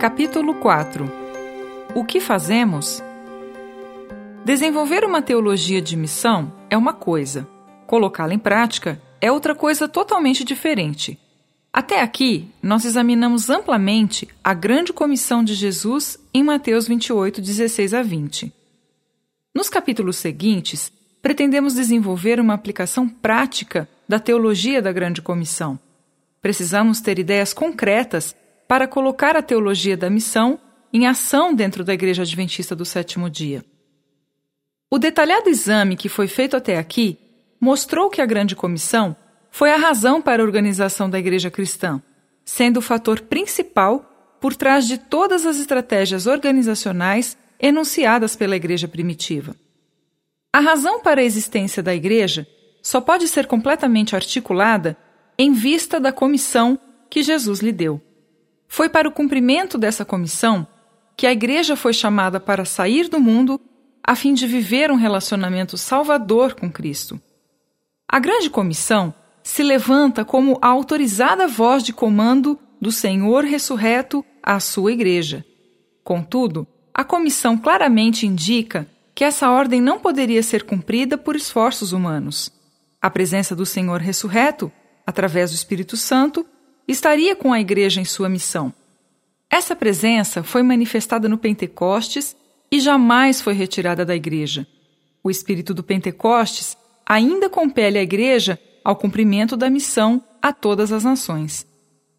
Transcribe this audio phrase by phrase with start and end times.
[0.00, 1.12] Capítulo 4
[1.94, 3.02] O que fazemos?
[4.42, 7.46] Desenvolver uma teologia de missão é uma coisa,
[7.86, 11.18] colocá-la em prática é outra coisa totalmente diferente.
[11.70, 18.02] Até aqui, nós examinamos amplamente a grande comissão de Jesus em Mateus 28, 16 a
[18.02, 18.50] 20.
[19.54, 20.90] Nos capítulos seguintes,
[21.20, 25.78] pretendemos desenvolver uma aplicação prática da teologia da grande comissão.
[26.40, 28.34] Precisamos ter ideias concretas
[28.70, 30.56] para colocar a teologia da missão
[30.92, 33.64] em ação dentro da Igreja Adventista do Sétimo Dia.
[34.88, 37.18] O detalhado exame que foi feito até aqui
[37.60, 39.16] mostrou que a Grande Comissão
[39.50, 42.00] foi a razão para a organização da Igreja Cristã,
[42.44, 49.56] sendo o fator principal por trás de todas as estratégias organizacionais enunciadas pela Igreja primitiva.
[50.52, 52.46] A razão para a existência da Igreja
[52.80, 54.96] só pode ser completamente articulada
[55.36, 56.78] em vista da comissão
[57.10, 58.00] que Jesus lhe deu.
[58.72, 60.64] Foi para o cumprimento dessa comissão
[61.16, 63.60] que a Igreja foi chamada para sair do mundo
[64.00, 67.20] a fim de viver um relacionamento salvador com Cristo.
[68.08, 74.60] A Grande Comissão se levanta como a autorizada voz de comando do Senhor ressurreto à
[74.60, 75.44] sua Igreja.
[76.04, 82.52] Contudo, a comissão claramente indica que essa ordem não poderia ser cumprida por esforços humanos.
[83.02, 84.70] A presença do Senhor ressurreto,
[85.04, 86.46] através do Espírito Santo,
[86.90, 88.72] estaria com a igreja em sua missão.
[89.48, 92.36] Essa presença foi manifestada no Pentecostes
[92.70, 94.66] e jamais foi retirada da igreja.
[95.22, 101.04] O espírito do Pentecostes ainda compele a igreja ao cumprimento da missão a todas as
[101.04, 101.66] nações.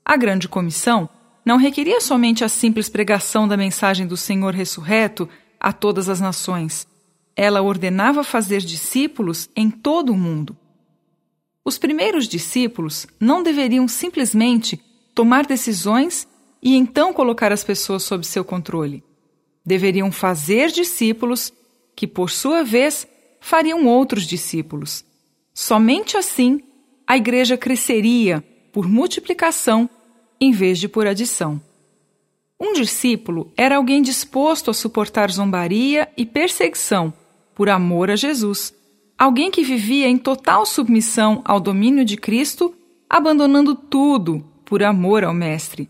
[0.03, 1.09] A grande comissão
[1.45, 5.27] não requeria somente a simples pregação da mensagem do Senhor ressurreto
[5.59, 6.87] a todas as nações.
[7.35, 10.55] Ela ordenava fazer discípulos em todo o mundo.
[11.63, 14.81] Os primeiros discípulos não deveriam simplesmente
[15.13, 16.27] tomar decisões
[16.61, 19.03] e então colocar as pessoas sob seu controle.
[19.63, 21.53] Deveriam fazer discípulos
[21.95, 23.07] que, por sua vez,
[23.39, 25.05] fariam outros discípulos.
[25.53, 26.61] Somente assim
[27.05, 29.89] a igreja cresceria por multiplicação
[30.39, 31.61] em vez de por adição.
[32.59, 37.13] Um discípulo era alguém disposto a suportar zombaria e perseguição
[37.53, 38.73] por amor a Jesus
[39.21, 42.73] alguém que vivia em total submissão ao domínio de Cristo,
[43.07, 45.87] abandonando tudo por amor ao Mestre.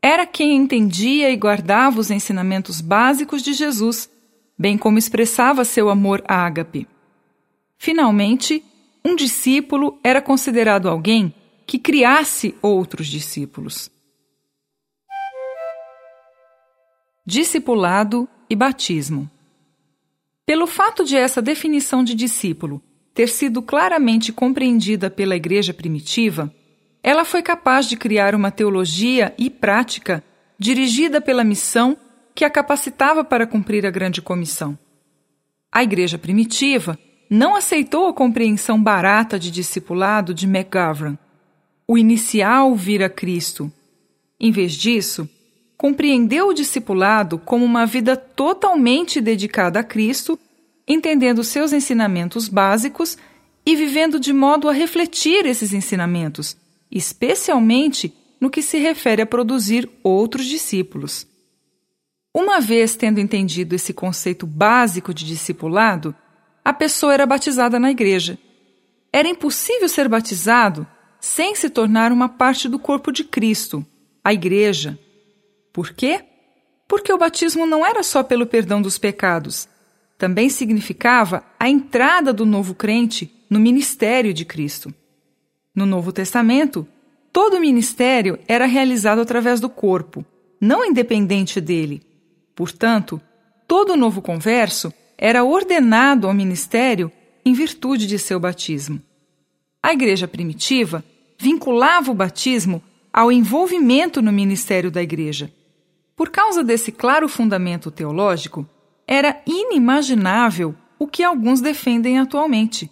[0.00, 4.08] Era quem entendia e guardava os ensinamentos básicos de Jesus,
[4.56, 6.86] bem como expressava seu amor a ágape.
[7.76, 8.64] Finalmente,
[9.04, 11.34] um discípulo era considerado alguém
[11.66, 13.90] que criasse outros discípulos.
[17.26, 19.28] Discipulado e batismo.
[20.44, 22.82] Pelo fato de essa definição de discípulo
[23.14, 26.52] ter sido claramente compreendida pela Igreja primitiva,
[27.02, 30.24] ela foi capaz de criar uma teologia e prática
[30.58, 31.96] dirigida pela missão
[32.34, 34.78] que a capacitava para cumprir a grande comissão.
[35.70, 36.98] A Igreja primitiva
[37.28, 41.18] não aceitou a compreensão barata de discipulado de McGovern,
[41.86, 43.72] o inicial vir a Cristo.
[44.38, 45.28] Em vez disso,
[45.82, 50.38] compreendeu o discipulado como uma vida totalmente dedicada a Cristo,
[50.86, 53.18] entendendo seus ensinamentos básicos
[53.66, 56.56] e vivendo de modo a refletir esses ensinamentos,
[56.88, 61.26] especialmente no que se refere a produzir outros discípulos.
[62.32, 66.14] Uma vez tendo entendido esse conceito básico de discipulado,
[66.64, 68.38] a pessoa era batizada na igreja.
[69.12, 70.86] Era impossível ser batizado
[71.20, 73.84] sem se tornar uma parte do corpo de Cristo,
[74.22, 74.96] a igreja,
[75.72, 76.24] por quê?
[76.86, 79.68] Porque o batismo não era só pelo perdão dos pecados,
[80.18, 84.94] também significava a entrada do novo crente no ministério de Cristo.
[85.74, 86.86] No Novo Testamento,
[87.32, 90.24] todo ministério era realizado através do corpo,
[90.60, 92.02] não independente dele.
[92.54, 93.20] Portanto,
[93.66, 97.10] todo novo converso era ordenado ao ministério
[97.44, 99.02] em virtude de seu batismo.
[99.82, 101.02] A igreja primitiva
[101.38, 102.82] vinculava o batismo
[103.12, 105.52] ao envolvimento no ministério da igreja.
[106.22, 108.64] Por causa desse claro fundamento teológico,
[109.08, 112.88] era inimaginável o que alguns defendem atualmente: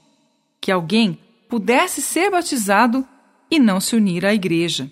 [0.60, 1.16] que alguém
[1.48, 3.06] pudesse ser batizado
[3.48, 4.90] e não se unir à Igreja.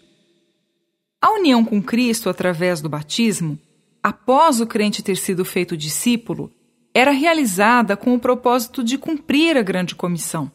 [1.21, 3.59] A união com Cristo através do batismo,
[4.01, 6.53] após o crente ter sido feito discípulo,
[6.95, 10.49] era realizada com o propósito de cumprir a grande comissão.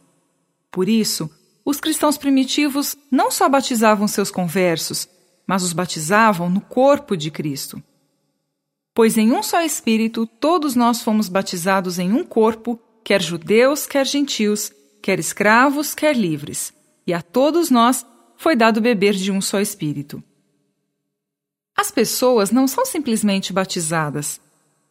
[0.71, 1.29] Por isso,
[1.65, 5.05] os cristãos primitivos não só batizavam seus conversos,
[5.45, 7.81] mas os batizavam no corpo de Cristo.
[8.93, 14.05] Pois em um só Espírito todos nós fomos batizados em um corpo, quer judeus, quer
[14.05, 16.73] gentios, quer escravos, quer livres,
[17.05, 18.05] e a todos nós
[18.37, 20.23] foi dado beber de um só Espírito.
[21.75, 24.39] As pessoas não são simplesmente batizadas,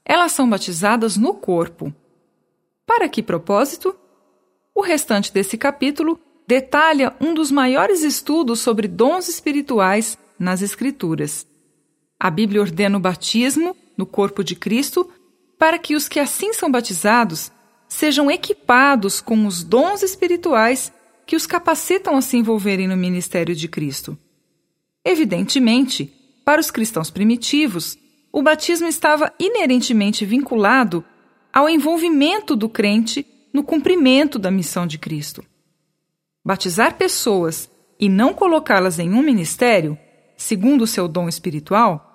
[0.04, 1.94] elas são batizadas no corpo.
[2.84, 3.96] Para que propósito?
[4.74, 11.46] O restante desse capítulo detalha um dos maiores estudos sobre dons espirituais nas Escrituras.
[12.18, 15.08] A Bíblia ordena o batismo no corpo de Cristo
[15.58, 17.52] para que os que assim são batizados
[17.88, 20.92] sejam equipados com os dons espirituais
[21.26, 24.18] que os capacitam a se envolverem no ministério de Cristo.
[25.04, 26.12] Evidentemente,
[26.44, 27.96] para os cristãos primitivos,
[28.32, 31.04] o batismo estava inerentemente vinculado
[31.52, 35.44] ao envolvimento do crente no cumprimento da missão de Cristo.
[36.44, 39.96] Batizar pessoas e não colocá-las em um ministério,
[40.36, 42.08] segundo o seu dom espiritual,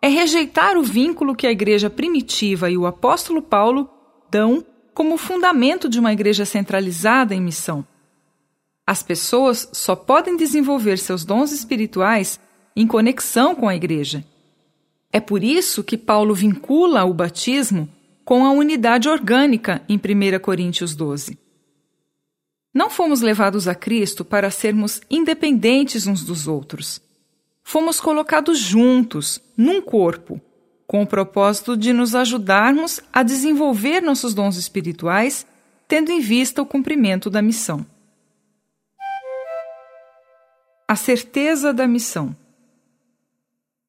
[0.00, 3.90] é rejeitar o vínculo que a igreja primitiva e o apóstolo Paulo
[4.30, 7.86] dão como fundamento de uma igreja centralizada em missão.
[8.86, 12.40] As pessoas só podem desenvolver seus dons espirituais
[12.74, 14.24] em conexão com a igreja.
[15.12, 17.88] É por isso que Paulo vincula o batismo
[18.24, 21.38] com a unidade orgânica em 1 Coríntios 12.
[22.72, 27.00] Não fomos levados a Cristo para sermos independentes uns dos outros.
[27.70, 30.40] Fomos colocados juntos, num corpo,
[30.86, 35.46] com o propósito de nos ajudarmos a desenvolver nossos dons espirituais,
[35.86, 37.84] tendo em vista o cumprimento da missão.
[40.88, 42.34] A certeza da missão.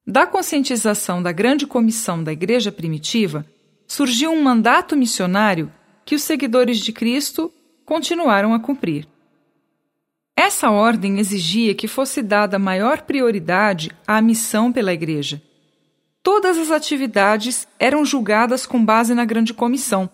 [0.06, 3.46] Da conscientização da grande comissão da Igreja primitiva,
[3.88, 5.72] surgiu um mandato missionário
[6.04, 7.50] que os seguidores de Cristo
[7.86, 9.08] continuaram a cumprir.
[10.42, 15.42] Essa ordem exigia que fosse dada maior prioridade à missão pela Igreja.
[16.24, 20.10] Todas as atividades eram julgadas com base na Grande Comissão.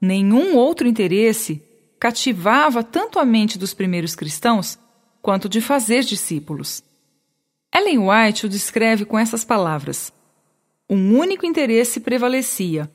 [0.00, 1.62] Nenhum outro interesse
[2.00, 4.76] cativava tanto a mente dos primeiros cristãos
[5.22, 6.82] quanto de fazer discípulos.
[7.72, 10.12] Ellen White o descreve com essas palavras:
[10.90, 12.90] Um único interesse prevalecia,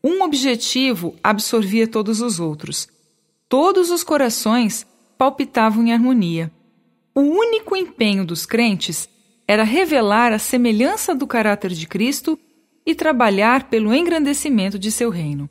[0.00, 2.86] um objetivo absorvia todos os outros
[3.56, 4.86] Todos os corações
[5.18, 6.50] palpitavam em harmonia.
[7.14, 9.08] O único empenho dos crentes
[9.46, 12.38] era revelar a semelhança do caráter de Cristo
[12.84, 15.48] e trabalhar pelo engrandecimento de seu reino.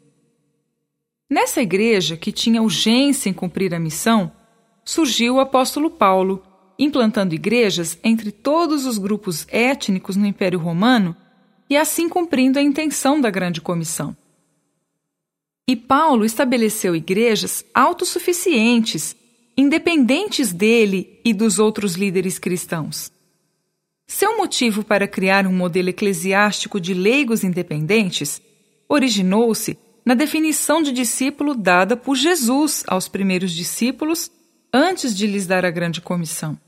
[1.30, 4.32] Nessa igreja, que tinha urgência em cumprir a missão,
[4.86, 6.44] surgiu o apóstolo Paulo,
[6.78, 11.16] implantando igrejas entre todos os grupos étnicos no Império Romano
[11.70, 14.16] e assim cumprindo a intenção da grande comissão.
[15.68, 19.16] E Paulo estabeleceu igrejas autossuficientes,
[19.58, 23.12] independentes dele e dos outros líderes cristãos.
[24.08, 28.42] Seu motivo para criar um modelo eclesiástico de leigos independentes
[28.88, 34.30] originou-se na definição de discípulo dada por Jesus aos primeiros discípulos
[34.74, 36.60] antes de lhes dar a grande comissão.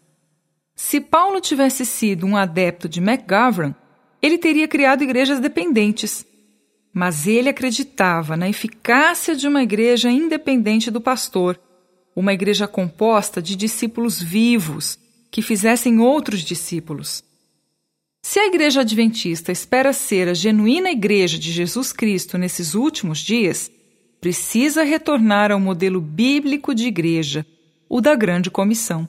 [0.76, 3.76] Se Paulo tivesse sido um adepto de McGovern,
[4.22, 6.26] ele teria criado igrejas dependentes
[6.98, 11.60] mas ele acreditava na eficácia de uma igreja independente do pastor,
[12.16, 14.98] uma igreja composta de discípulos vivos
[15.30, 17.24] que fizessem outros discípulos.
[18.24, 23.70] Se a igreja adventista espera ser a genuína igreja de Jesus Cristo nesses últimos dias,
[24.20, 27.46] precisa retornar ao modelo bíblico de igreja,
[27.88, 29.08] o da Grande Comissão.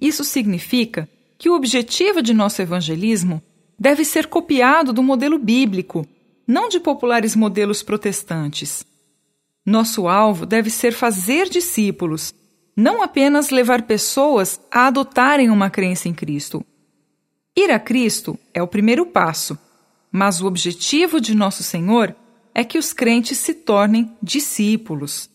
[0.00, 1.08] Isso significa
[1.38, 3.42] que o objetivo de nosso evangelismo
[3.78, 6.06] deve ser copiado do modelo bíblico
[6.46, 8.84] não de populares modelos protestantes.
[9.64, 12.34] Nosso alvo deve ser fazer discípulos,
[12.76, 16.64] não apenas levar pessoas a adotarem uma crença em Cristo.
[17.56, 19.58] Ir a Cristo é o primeiro passo,
[20.10, 22.14] mas o objetivo de Nosso Senhor
[22.54, 25.30] é que os crentes se tornem discípulos.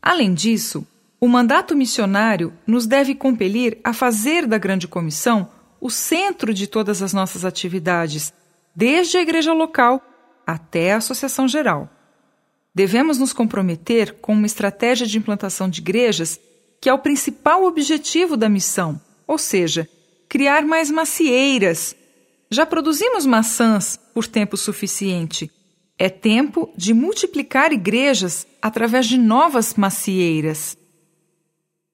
[0.00, 0.86] Além disso,
[1.20, 7.02] o mandato missionário nos deve compelir a fazer da Grande Comissão o centro de todas
[7.02, 8.32] as nossas atividades,
[8.74, 10.02] desde a igreja local
[10.46, 11.97] até a Associação Geral.
[12.78, 16.38] Devemos nos comprometer com uma estratégia de implantação de igrejas
[16.80, 19.88] que é o principal objetivo da missão, ou seja,
[20.28, 21.96] criar mais macieiras.
[22.48, 25.50] Já produzimos maçãs por tempo suficiente.
[25.98, 30.78] É tempo de multiplicar igrejas através de novas macieiras.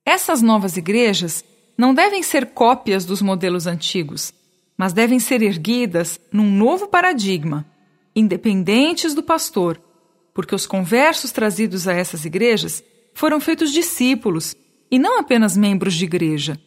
[0.04, 1.42] Essas novas igrejas
[1.78, 4.34] não devem ser cópias dos modelos antigos,
[4.76, 7.64] mas devem ser erguidas num novo paradigma
[8.14, 9.80] independentes do pastor,
[10.34, 12.82] porque os conversos trazidos a essas igrejas
[13.14, 14.56] foram feitos discípulos
[14.90, 16.60] e não apenas membros de igreja.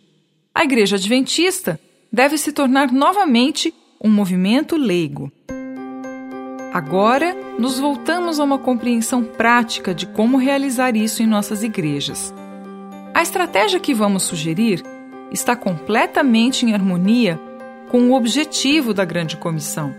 [0.55, 1.79] A Igreja Adventista
[2.11, 5.31] deve se tornar novamente um movimento leigo.
[6.73, 12.33] Agora, nos voltamos a uma compreensão prática de como realizar isso em nossas igrejas.
[13.13, 14.83] A estratégia que vamos sugerir
[15.31, 17.39] está completamente em harmonia
[17.89, 19.93] com o objetivo da grande comissão.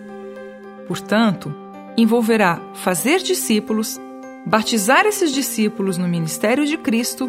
[0.86, 1.54] Portanto,
[2.02, 4.00] envolverá fazer discípulos,
[4.46, 7.28] batizar esses discípulos no ministério de Cristo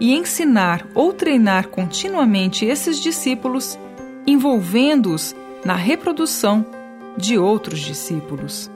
[0.00, 3.78] e ensinar ou treinar continuamente esses discípulos,
[4.26, 6.66] envolvendo-os na reprodução
[7.16, 8.68] de outros discípulos.